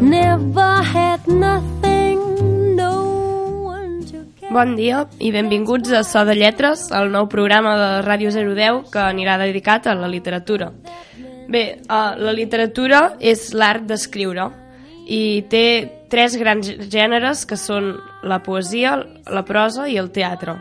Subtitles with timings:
[0.00, 2.20] Never had nothing,
[2.76, 2.92] no
[3.66, 4.22] one to.
[4.54, 9.00] Bon dia i benvinguts a So de Lletres, el nou programa de Ràdio 010 que
[9.02, 10.70] anirà dedicat a la literatura.
[11.50, 14.46] Bé, uh, la literatura és l'art d'escriure
[15.10, 15.66] i té
[16.08, 18.94] tres grans gèneres que són la poesia,
[19.26, 20.54] la prosa i el teatre.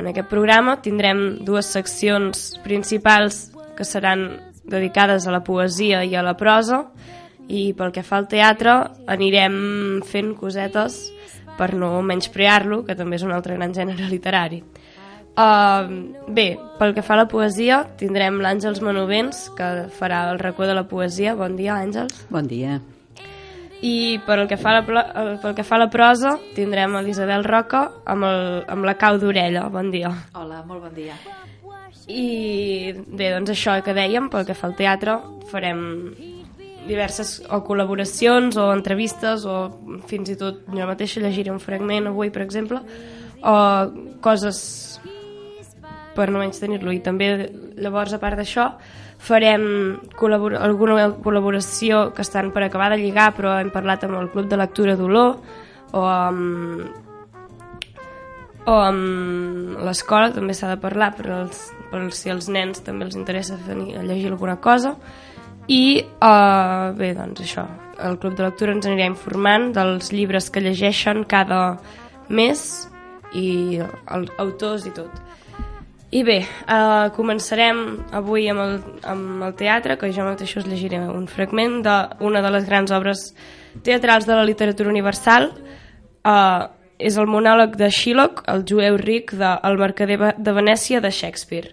[0.00, 4.30] En aquest programa tindrem dues seccions principals que seran
[4.64, 6.86] dedicades a la poesia i a la prosa
[7.48, 8.76] i pel que fa al teatre
[9.10, 9.56] anirem
[10.06, 11.00] fent cosetes
[11.58, 14.62] per no menysprear-lo, que també és un altre gran gènere literari.
[15.32, 20.68] Uh, bé, pel que fa a la poesia, tindrem l'Àngels Manovens, que farà el racó
[20.68, 21.36] de la poesia.
[21.38, 22.26] Bon dia, Àngels.
[22.32, 22.80] Bon dia.
[23.82, 27.42] I pel que fa a la, eh, pel que fa a la prosa, tindrem l'Isabel
[27.42, 29.64] Roca amb, el, amb la cau d'orella.
[29.74, 30.12] Bon dia.
[30.38, 31.16] Hola, molt bon dia.
[32.06, 35.16] I bé, doncs això que dèiem, pel que fa al teatre,
[35.50, 35.82] farem
[36.86, 39.56] diverses o col·laboracions o entrevistes o
[40.10, 42.82] fins i tot jo mateixa llegiré un fragment avui, per exemple,
[43.42, 43.56] o
[44.24, 44.58] coses
[46.16, 47.30] per no menys tenir-lo i també
[47.80, 48.68] llavors a part d'això
[49.22, 49.64] farem
[50.18, 54.50] col·labor alguna col·laboració que estan per acabar de lligar però hem parlat amb el Club
[54.50, 55.38] de Lectura d'Olor
[55.92, 57.00] o amb
[58.62, 63.16] o amb l'escola també s'ha de parlar per, als, per si als nens també els
[63.18, 64.96] interessa a llegir alguna cosa
[65.72, 67.66] i uh, bé, doncs això.
[68.02, 71.78] El Club de Lectura ens anirà informant dels llibres que llegeixen cada
[72.28, 72.64] mes
[73.38, 75.20] i els autors i tot.
[76.12, 77.78] I bé, uh, començarem
[78.12, 78.74] avui amb el,
[79.08, 83.30] amb el teatre que jo mateix us llegiré un fragment d'una de les grans obres
[83.86, 85.48] teatrals de la literatura universal.
[86.20, 86.68] Uh,
[87.02, 91.72] és el monòleg de Shylock, el jueu ric de El mercader de Venècia de Shakespeare.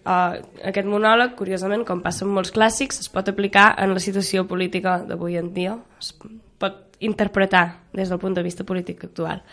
[0.00, 4.46] Uh, aquest monòleg, curiosament, com passa amb molts clàssics, es pot aplicar en la situació
[4.48, 5.76] política d'avui en dia.
[6.00, 6.14] Es
[6.60, 7.66] pot interpretar
[7.96, 9.44] des del punt de vista polític actual.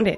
[0.00, 0.16] Bé,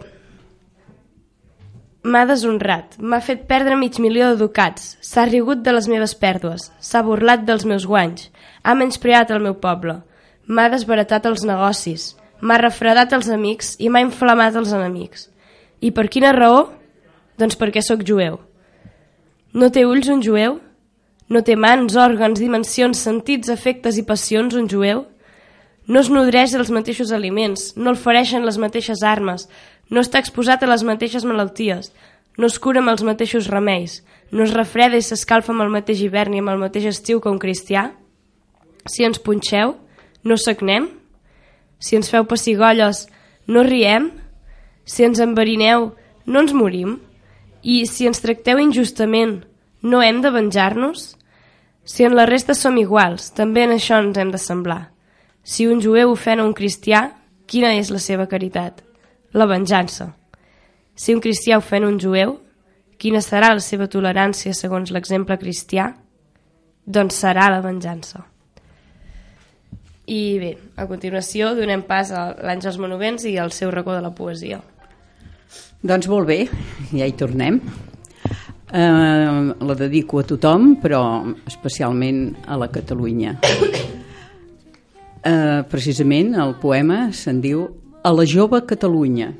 [2.07, 6.69] M'ha deshonrat, m'ha fet perdre mig milió de ducats, s'ha rigut de les meves pèrdues,
[6.79, 8.29] s'ha burlat dels meus guanys,
[8.63, 9.97] ha menyspreat el meu poble,
[10.47, 12.05] m'ha desbaratat els negocis,
[12.39, 15.27] m'ha refredat els amics i m'ha inflamat els enemics.
[15.83, 16.69] I per quina raó?
[17.37, 18.39] Doncs perquè sóc jueu.
[19.53, 20.59] No té ulls un jueu?
[21.29, 25.05] No té mans, òrgans, dimensions, sentits, efectes i passions un jueu?
[25.87, 29.47] No es nodreix dels mateixos aliments, no el fereixen les mateixes armes,
[29.91, 31.93] no està exposat a les mateixes malalties,
[32.39, 36.03] no es cura amb els mateixos remeis, no es refreda i s'escalfa amb el mateix
[36.03, 37.91] hivern i amb el mateix estiu que un cristià?
[38.87, 39.77] Si ens punxeu,
[40.27, 40.91] no sagnem?
[41.79, 43.07] Si ens feu pessigolles,
[43.47, 44.11] no riem?
[44.85, 45.93] Si ens enverineu,
[46.27, 46.99] no ens morim?
[47.67, 49.41] I si ens tracteu injustament,
[49.83, 51.17] no hem de venjar-nos?
[51.83, 54.93] Si en la resta som iguals, també en això ens hem de semblar.
[55.43, 57.09] Si un jueu ofèn a un cristià,
[57.51, 58.85] quina és la seva caritat?
[59.35, 60.13] La venjança.
[60.95, 62.37] Si un cristià ofèn un jueu,
[63.03, 65.91] quina serà la seva tolerància segons l'exemple cristià?
[66.87, 68.23] Doncs serà la venjança.
[70.07, 74.15] I bé, a continuació donem pas a l'Àngels Monovents i al seu racó de la
[74.15, 74.63] poesia.
[75.83, 76.47] Doncs molt bé,
[76.97, 77.61] ja hi tornem.
[78.73, 81.01] Eh, la dedico a tothom, però
[81.47, 83.37] especialment a la Catalunya.
[85.27, 87.67] Eh, precisament el poema se'n diu
[88.07, 89.33] A la jove Catalunya.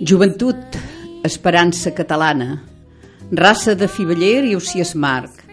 [0.00, 0.78] Joventut,
[1.22, 2.62] esperança catalana,
[3.30, 5.44] raça de fiveller i usies marc.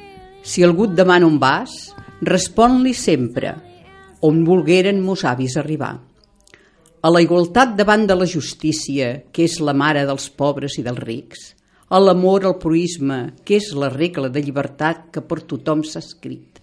[0.44, 1.94] Si algú et demana on vas,
[2.24, 3.54] respon-li sempre,
[4.22, 5.96] on volgueren mos avis arribar.
[7.02, 11.04] A la igualtat davant de la justícia, que és la mare dels pobres i dels
[11.04, 11.54] rics.
[11.90, 16.60] A l'amor al proisme, que és la regla de llibertat que per tothom s'ha escrit.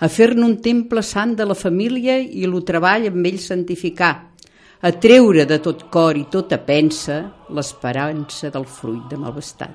[0.00, 4.14] A fer-ne un temple sant de la família i el treball amb ell santificar
[4.80, 7.18] a treure de tot cor i tota pensa
[7.50, 9.74] l'esperança del fruit de malvestat.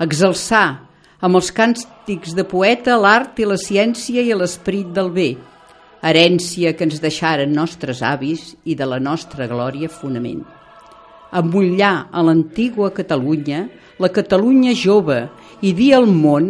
[0.00, 0.66] Exalçar
[1.24, 5.30] amb els càntics de poeta l'art i la ciència i l'esperit del bé,
[6.00, 10.42] herència que ens deixaren nostres avis i de la nostra glòria fonament.
[11.30, 13.68] amullar a l'antigua Catalunya,
[14.02, 15.28] la Catalunya jove,
[15.62, 16.48] i dir al món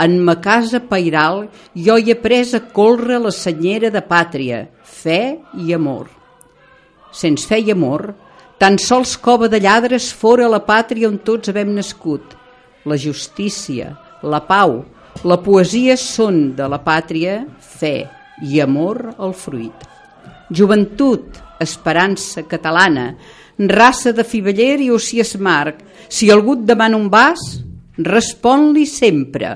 [0.00, 5.36] en ma casa pairal jo hi he pres a colre la senyera de pàtria, fe
[5.60, 6.08] i amor.
[7.12, 8.14] Sense fe i amor,
[8.56, 12.32] tan sols cova de lladres fora la pàtria on tots havem nascut.
[12.88, 14.80] La justícia, la pau,
[15.28, 19.84] la poesia són de la pàtria fe i amor al fruit.
[20.50, 23.12] Joventut, esperança catalana,
[23.58, 27.40] raça de fiveller i ocies marc, si algú et demana un vas,
[27.98, 29.54] respon-li sempre,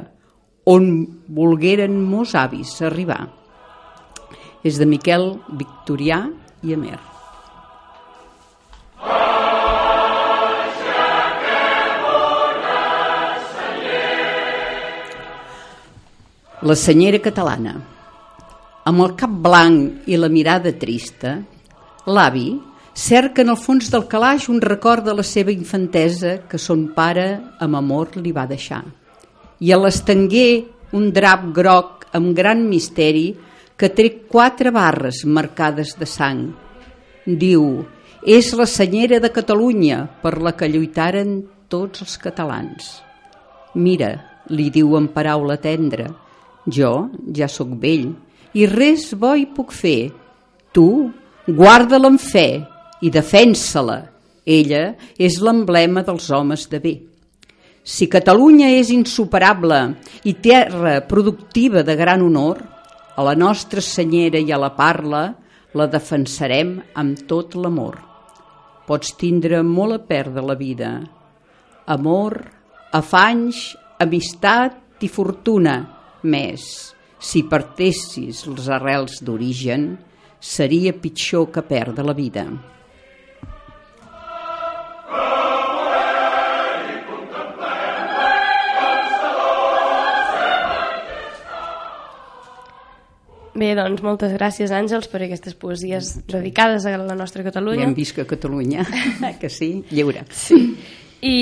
[0.67, 0.87] on
[1.29, 3.27] volgueren mos avis arribar.
[4.67, 6.25] És de Miquel Victorià
[6.67, 6.99] i Amer.
[16.67, 17.96] La senyera catalana.
[18.87, 21.33] Amb el cap blanc i la mirada trista,
[22.07, 22.53] l'avi
[22.95, 27.25] cerca en el fons del calaix un record de la seva infantesa que son pare
[27.67, 28.85] amb amor li va deixar.
[29.59, 30.53] I a l'estenguer
[30.95, 33.33] un drap groc amb gran misteri
[33.75, 36.45] que té quatre barres marcades de sang.
[37.27, 37.65] Diu,
[38.23, 42.93] és la senyera de Catalunya per la que lluitaren tots els catalans.
[43.75, 44.13] Mira,
[44.55, 46.07] li diu en paraula tendra,
[46.71, 46.93] jo
[47.35, 48.15] ja sóc vell
[48.57, 50.09] i res bo hi puc fer.
[50.73, 50.89] Tu,
[51.47, 52.49] guarda-la amb fe
[53.05, 53.99] i defensa-la.
[54.47, 56.95] Ella és l'emblema dels homes de bé.
[57.87, 59.81] Si Catalunya és insuperable
[60.27, 62.63] i terra productiva de gran honor,
[63.17, 65.23] a la nostra senyera i a la parla
[65.77, 68.01] la defensarem amb tot l'amor.
[68.87, 70.91] Pots tindre molt a perdre la vida.
[71.87, 72.39] Amor,
[72.93, 75.79] afanys, amistat i fortuna,
[76.27, 79.93] més, si partessis les arrels d'origen,
[80.41, 82.47] seria pitjor que perdre la vida.
[93.57, 97.87] Bé, doncs moltes gràcies, Àngels, per aquestes poesies dedicades a la nostra Ja Catalunya.
[97.87, 98.85] hem vist que Catalunya,
[99.41, 100.27] que sí, lliure.
[100.29, 100.77] Sí.
[101.25, 101.37] I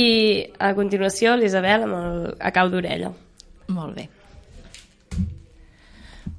[0.63, 3.11] a continuació, l'Isabel amb el a cau d'orella.
[3.75, 4.07] Molt bé.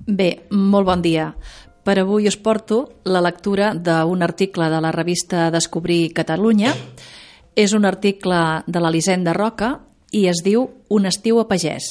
[0.05, 1.31] Bé, molt bon dia.
[1.85, 6.73] Per avui us porto la lectura d'un article de la revista Descobrir Catalunya.
[7.55, 8.37] És un article
[8.67, 9.79] de l'Elisenda Roca
[10.11, 11.87] i es diu Un estiu a pagès.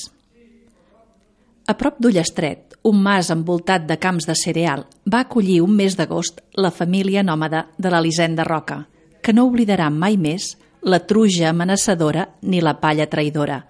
[1.67, 6.43] A prop d'Ullestret, un mas envoltat de camps de cereal va acollir un mes d'agost
[6.55, 8.85] la família nòmada de l'Elisenda Roca,
[9.23, 10.53] que no oblidarà mai més
[10.83, 13.65] la truja amenaçadora ni la palla traïdora.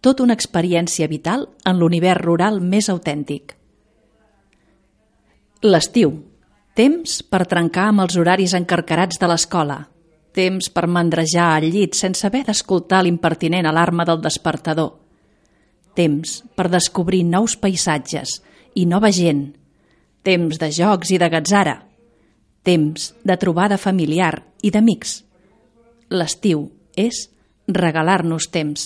[0.00, 3.56] Tot una experiència vital en l'univers rural més autèntic.
[5.64, 6.10] L'estiu.
[6.76, 9.78] Temps per trencar amb els horaris encarcarats de l'escola.
[10.36, 14.90] Temps per mandrejar al llit sense haver d'escoltar l'impertinent alarma del despertador.
[15.96, 18.42] Temps per descobrir nous paisatges
[18.74, 19.54] i nova gent.
[20.22, 21.78] Temps de jocs i de gatzara.
[22.62, 25.22] Temps de trobada familiar i d'amics.
[26.12, 27.30] L'estiu és
[27.66, 28.84] regalar-nos temps.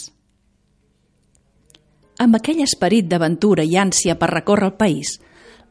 [2.20, 5.16] Amb aquell esperit d'aventura i ànsia per recórrer el país,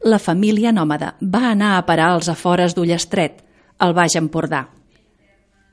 [0.03, 3.43] la família nòmada va anar a parar als afores d'Ullestret,
[3.79, 4.67] al Baix Empordà.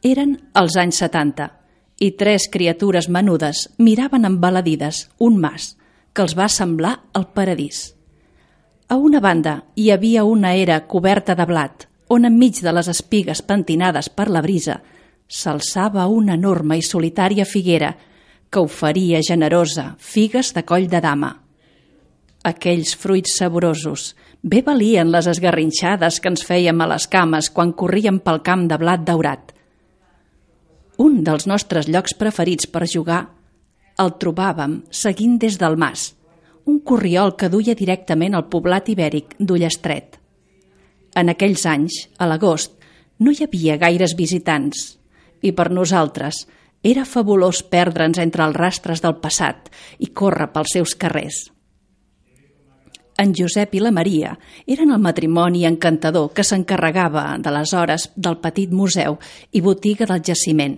[0.02, 1.50] Eren els anys 70
[1.98, 5.76] i tres criatures menudes miraven embaladides un mas
[6.12, 7.94] que els va semblar el paradís.
[8.88, 13.42] A una banda hi havia una era coberta de blat, on enmig de les espigues
[13.42, 14.80] pentinades per la brisa
[15.26, 17.96] s'alçava una enorme i solitària figuera
[18.50, 21.45] que oferia generosa figues de coll de dama.
[22.46, 24.12] Aquells fruits saborosos
[24.46, 28.78] bé valien les esgarrinxades que ens fèiem a les cames quan corríem pel camp de
[28.78, 29.50] blat daurat.
[31.02, 33.24] Un dels nostres llocs preferits per jugar
[33.98, 36.12] el trobàvem seguint des del mas,
[36.70, 40.20] un corriol que duia directament al poblat ibèric d'Ullestret.
[41.16, 42.76] En aquells anys, a l'agost,
[43.18, 44.86] no hi havia gaires visitants
[45.42, 46.44] i per nosaltres
[46.86, 51.46] era fabulós perdre'ns entre els rastres del passat i córrer pels seus carrers.
[53.18, 54.34] En Josep i la Maria
[54.68, 59.16] eren el matrimoni encantador que s'encarregava de les hores del petit museu
[59.52, 60.76] i botiga del jaciment.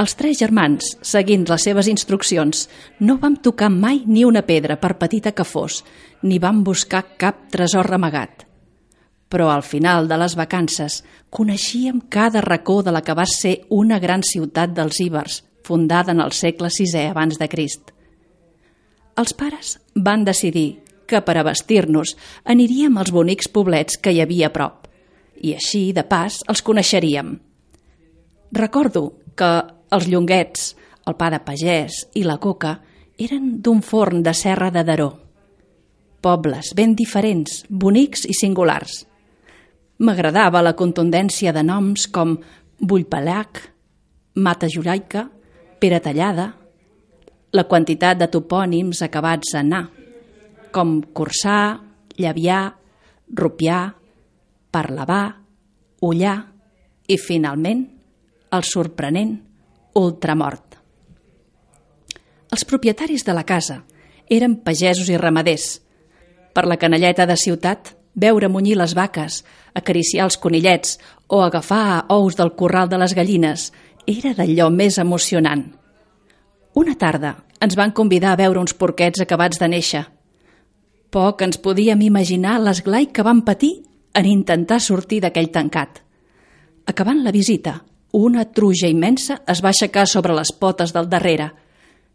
[0.00, 2.64] Els tres germans, seguint les seves instruccions,
[2.98, 5.84] no vam tocar mai ni una pedra, per petita que fos,
[6.22, 8.42] ni vam buscar cap tresor amagat.
[9.30, 14.00] Però al final de les vacances coneixíem cada racó de la que va ser una
[14.00, 17.92] gran ciutat dels Íbers, fundada en el segle VI abans de Crist.
[19.14, 24.48] Els pares van decidir que per a vestir-nos aniríem als bonics poblets que hi havia
[24.50, 24.84] a prop
[25.44, 27.34] i així, de pas, els coneixeríem.
[28.54, 29.04] Recordo
[29.36, 29.50] que
[29.94, 30.72] els llonguets,
[31.04, 32.78] el pa de pagès i la coca
[33.20, 35.10] eren d'un forn de serra de Daró.
[36.24, 39.04] Pobles ben diferents, bonics i singulars.
[40.00, 42.38] M'agradava la contundència de noms com
[42.80, 43.60] Bullpalac,
[44.34, 45.28] Mata Juraica,
[45.78, 46.54] Pere Tallada,
[47.54, 49.82] la quantitat de topònims acabats en A,
[50.74, 51.78] com Cursà,
[52.18, 52.60] Llavià,
[53.30, 53.78] Rupià,
[54.74, 55.22] Parlavà,
[56.02, 56.34] Ullà
[57.06, 57.84] i, finalment,
[58.54, 59.36] el sorprenent
[59.94, 60.78] Ultramort.
[62.54, 63.80] Els propietaris de la casa
[64.30, 65.80] eren pagesos i ramaders.
[66.54, 69.40] Per la canalleta de ciutat, veure munyir les vaques,
[69.74, 73.70] acariciar els conillets o agafar ous del corral de les gallines
[74.06, 75.64] era d'allò més emocionant.
[76.74, 80.04] Una tarda ens van convidar a veure uns porquets acabats de néixer.
[81.14, 83.84] Poc ens podíem imaginar l'esglai que van patir
[84.18, 86.00] en intentar sortir d'aquell tancat.
[86.90, 87.76] Acabant la visita,
[88.18, 91.52] una truja immensa es va aixecar sobre les potes del darrere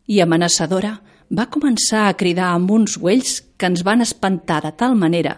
[0.07, 0.97] i, amenaçadora,
[1.31, 5.37] va començar a cridar amb uns güells que ens van espantar de tal manera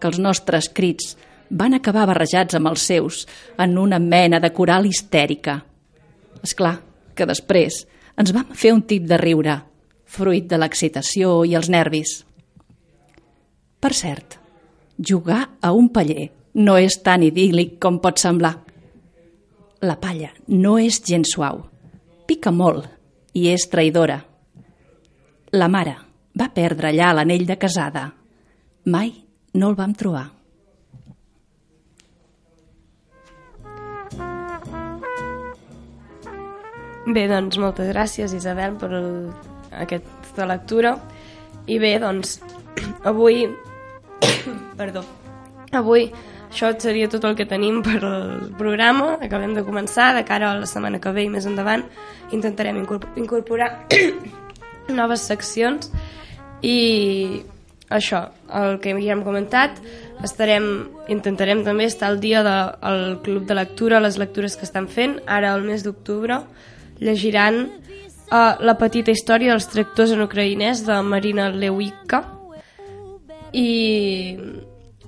[0.00, 1.12] que els nostres crits
[1.50, 3.26] van acabar barrejats amb els seus
[3.60, 5.60] en una mena de coral histèrica.
[6.40, 6.78] És clar
[7.14, 7.84] que després
[8.16, 9.60] ens vam fer un tip de riure,
[10.08, 12.22] fruit de l'excitació i els nervis.
[13.82, 14.36] Per cert,
[14.94, 18.52] jugar a un paller no és tan idíl·lic com pot semblar.
[19.82, 21.64] La palla no és gens suau,
[22.28, 22.86] pica molt
[23.34, 24.20] i és traïdora.
[25.58, 25.96] La mare
[26.38, 28.04] va perdre allà l'anell de casada.
[28.86, 29.10] Mai
[29.58, 30.28] no el vam trobar.
[37.02, 39.10] Bé, doncs moltes gràcies Isabel per el,
[39.74, 40.94] aquesta lectura
[41.66, 42.38] i bé, doncs
[43.10, 43.48] avui
[44.80, 45.04] perdó.
[45.72, 46.10] Avui
[46.52, 49.14] això seria tot el que tenim per al programa.
[49.24, 51.86] Acabem de començar, de cara a la setmana que ve i més endavant
[52.36, 52.82] intentarem
[53.16, 53.70] incorporar
[54.98, 55.88] noves seccions.
[56.60, 57.40] I
[57.88, 59.80] això, el que ja hem comentat
[60.22, 60.68] estarem,
[61.08, 65.22] intentarem també estar al dia del de, club de lectura, les lectures que estan fent.
[65.24, 66.42] Ara al mes d'octubre
[67.00, 72.26] llegiran uh, La petita història dels tractors en ucraïnès de Marina Lewicka
[73.52, 74.36] i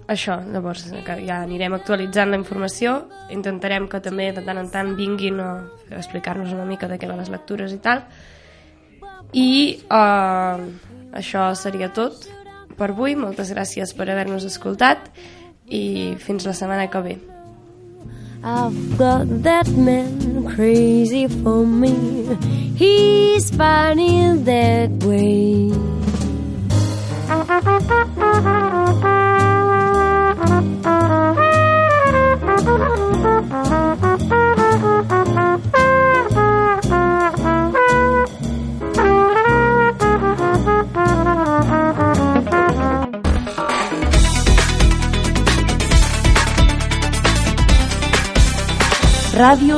[0.06, 2.96] això, llavors ja anirem actualitzant la informació
[3.32, 5.50] intentarem que també de tant en tant vinguin a
[5.96, 8.04] explicar-nos una mica de què van les lectures i tal
[9.32, 9.50] i
[9.88, 10.60] uh,
[11.16, 12.28] això seria tot
[12.76, 15.08] per avui, moltes gràcies per haver-nos escoltat
[15.72, 17.16] i fins la setmana que ve
[18.44, 22.36] I've got that man crazy for me.
[22.76, 25.72] He's funny that way.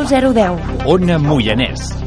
[0.07, 0.59] 010.
[0.87, 2.06] Ona Moianès.